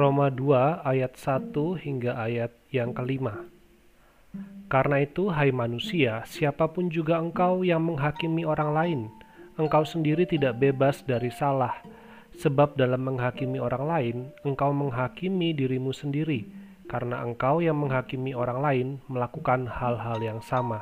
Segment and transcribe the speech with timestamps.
[0.00, 3.44] Roma 2 ayat 1 hingga ayat yang kelima.
[4.72, 9.00] Karena itu, hai manusia, siapa pun juga engkau yang menghakimi orang lain,
[9.60, 11.84] engkau sendiri tidak bebas dari salah,
[12.32, 16.48] sebab dalam menghakimi orang lain, engkau menghakimi dirimu sendiri,
[16.88, 20.80] karena engkau yang menghakimi orang lain melakukan hal-hal yang sama.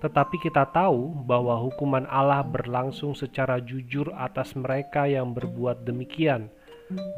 [0.00, 6.48] Tetapi kita tahu bahwa hukuman Allah berlangsung secara jujur atas mereka yang berbuat demikian.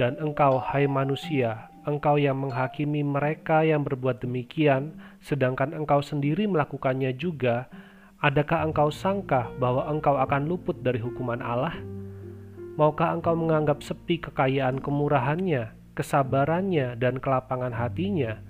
[0.00, 7.12] Dan engkau, hai manusia, engkau yang menghakimi mereka yang berbuat demikian, sedangkan engkau sendiri melakukannya
[7.12, 7.68] juga,
[8.24, 11.76] adakah engkau sangka bahwa engkau akan luput dari hukuman Allah?
[12.80, 18.40] Maukah engkau menganggap sepi kekayaan kemurahannya, kesabarannya, dan kelapangan hatinya?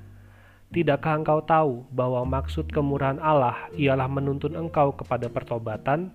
[0.69, 6.13] Tidakkah engkau tahu bahwa maksud kemurahan Allah ialah menuntun engkau kepada pertobatan?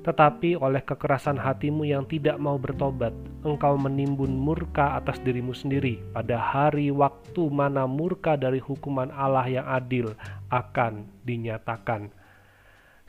[0.00, 3.12] Tetapi oleh kekerasan hatimu yang tidak mau bertobat,
[3.44, 9.66] engkau menimbun murka atas dirimu sendiri pada hari waktu mana murka dari hukuman Allah yang
[9.68, 10.16] adil
[10.48, 12.08] akan dinyatakan.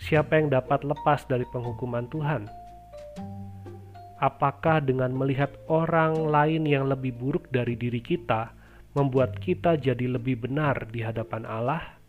[0.02, 2.50] Siapa yang dapat lepas dari penghukuman Tuhan?
[4.22, 8.54] Apakah dengan melihat orang lain yang lebih buruk dari diri kita,
[8.94, 12.01] membuat kita jadi lebih benar di hadapan Allah?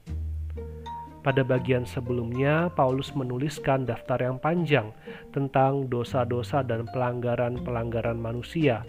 [1.23, 4.91] Pada bagian sebelumnya, Paulus menuliskan daftar yang panjang
[5.31, 8.83] tentang dosa-dosa dan pelanggaran-pelanggaran manusia.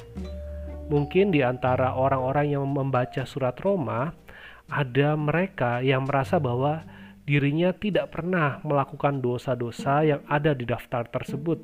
[0.90, 4.18] Mungkin di antara orang-orang yang membaca surat Roma,
[4.66, 6.82] ada mereka yang merasa bahwa
[7.30, 11.62] dirinya tidak pernah melakukan dosa-dosa yang ada di daftar tersebut.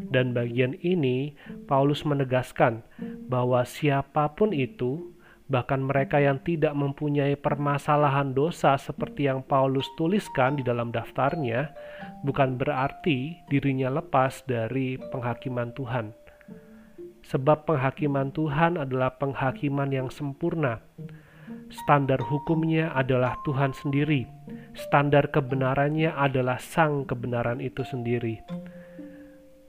[0.00, 1.36] Dan bagian ini,
[1.68, 2.80] Paulus menegaskan
[3.28, 5.11] bahwa siapa pun itu,
[5.52, 11.76] bahkan mereka yang tidak mempunyai permasalahan dosa seperti yang Paulus tuliskan di dalam daftarnya,
[12.24, 16.16] bukan berarti dirinya lepas dari penghakiman Tuhan.
[17.28, 20.80] Sebab penghakiman Tuhan adalah penghakiman yang sempurna.
[21.68, 24.24] Standar hukumnya adalah Tuhan sendiri.
[24.72, 28.40] Standar kebenarannya adalah Sang kebenaran itu sendiri.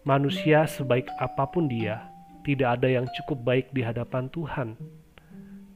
[0.07, 2.07] Manusia sebaik apa pun dia,
[2.47, 5.02] tidak ada yang cukup baik di hadapan Tuhan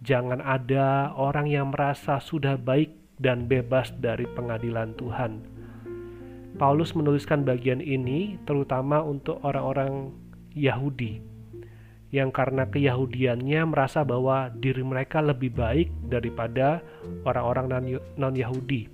[0.08, 5.44] Jangan ada orang yang merasa sudah baik dan bebas dari pengadilan Tuhan.
[6.56, 10.16] Paulus menuliskan bagian ini terutama untuk orang-orang
[10.56, 11.20] Yahudi
[12.16, 16.80] yang karena keyahudiannya merasa bahwa diri mereka lebih baik daripada
[17.28, 18.88] orang-orang non-Yahudi.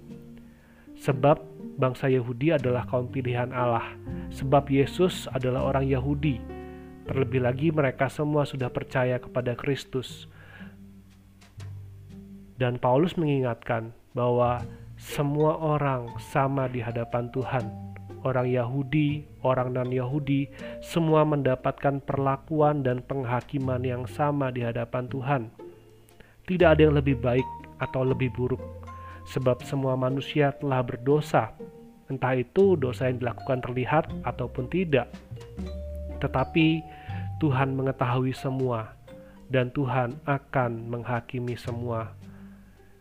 [0.97, 1.37] Sebab
[1.77, 3.85] bangsa Yahudi adalah kaum pilihan Allah,
[4.33, 6.41] sebab Yesus adalah orang Yahudi.
[7.05, 10.25] Terlebih lagi mereka semua sudah percaya kepada Kristus
[12.57, 14.61] dan Paulus mengingatkan bahwa
[14.97, 17.65] semua orang sama di hadapan Tuhan.
[18.23, 20.47] Orang Yahudi, orang non-Yahudi,
[20.79, 25.41] semua mendapatkan perlakuan dan penghakiman yang sama di hadapan Tuhan.
[26.47, 27.43] Tidak ada yang lebih baik
[27.83, 28.63] atau lebih buruk,
[29.27, 31.51] sebab semua manusia telah berdosa,
[32.07, 35.11] entah itu dosa yang dilakukan terlihat ataupun tidak.
[36.23, 36.79] Tetapi
[37.43, 38.95] Tuhan mengetahui semua,
[39.51, 42.22] dan Tuhan akan menghakimi semua.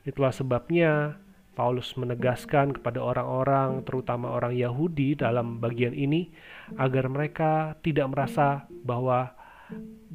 [0.02, 1.20] Itulah sebabnya
[1.52, 6.32] Paulus menegaskan kepada orang-orang, terutama orang Yahudi, dalam bagian ini
[6.80, 9.36] agar mereka tidak merasa bahwa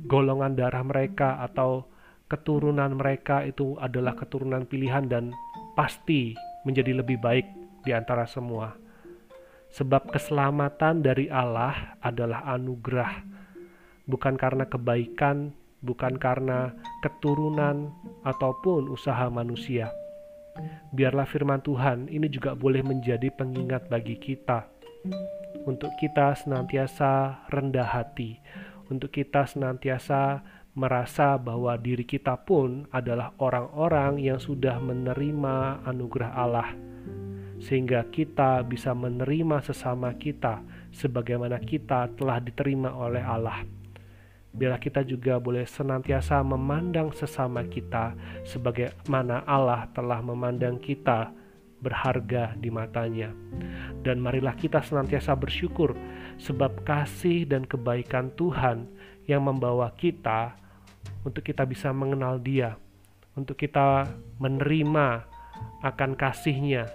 [0.09, 1.85] golongan darah mereka atau
[2.27, 5.31] keturunan mereka itu adalah keturunan pilihan dan
[5.77, 6.35] pasti
[6.67, 7.47] menjadi lebih baik
[7.85, 8.75] di antara semua.
[9.71, 13.23] Sebab keselamatan dari Allah adalah anugerah,
[14.09, 16.73] bukan karena kebaikan bukan karena
[17.05, 17.93] keturunan
[18.25, 19.93] ataupun usaha manusia.
[20.89, 24.65] Biarlah firman Tuhan ini juga boleh menjadi pengingat bagi kita,
[25.69, 28.41] untuk kita senantiasa rendah hati,
[28.89, 30.41] untuk kita senantiasa
[30.77, 36.69] merasa bahwa diri kita pun adalah orang-orang yang sudah menerima anugerah Allah,
[37.61, 40.61] sehingga kita bisa menerima sesama kita
[40.93, 43.65] sebagaimana kita telah diterima oleh Allah.
[44.57, 51.29] Biarlah kita juga boleh senantiasa memandang sesama kita sebagaimana Allah telah memandang kita
[51.77, 53.29] berharga di matanya.
[54.01, 55.93] Dan marilah kita senantiasa bersyukur
[56.41, 58.89] sebab kasih dan kebaikan Tuhan
[59.29, 60.57] yang membawa kita
[61.21, 62.73] untuk kita bisa mengenal Dia,
[63.37, 64.09] untuk kita
[64.41, 65.27] menerima
[65.85, 66.89] akan kasihnya,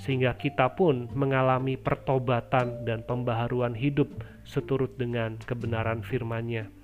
[0.00, 4.08] sehingga kita pun mengalami pertobatan dan pembaharuan hidup
[4.48, 6.81] seturut dengan kebenaran firman-Nya.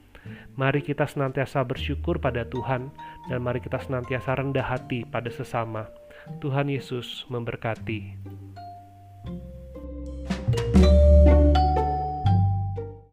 [0.58, 2.90] Mari kita senantiasa bersyukur pada Tuhan
[3.30, 5.86] dan mari kita senantiasa rendah hati pada sesama.
[6.42, 8.18] Tuhan Yesus memberkati.